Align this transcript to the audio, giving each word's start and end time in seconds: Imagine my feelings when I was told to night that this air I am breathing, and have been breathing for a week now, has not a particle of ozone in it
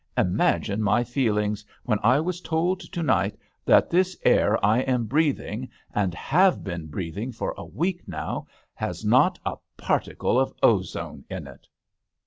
Imagine 0.17 0.81
my 0.81 1.03
feelings 1.03 1.63
when 1.83 1.99
I 2.01 2.19
was 2.19 2.41
told 2.41 2.79
to 2.79 3.03
night 3.03 3.37
that 3.65 3.91
this 3.91 4.17
air 4.25 4.57
I 4.65 4.79
am 4.79 5.05
breathing, 5.05 5.69
and 5.93 6.15
have 6.15 6.63
been 6.63 6.87
breathing 6.87 7.31
for 7.31 7.53
a 7.55 7.65
week 7.67 8.07
now, 8.07 8.47
has 8.73 9.05
not 9.05 9.37
a 9.45 9.57
particle 9.77 10.39
of 10.39 10.55
ozone 10.63 11.23
in 11.29 11.45
it 11.45 11.67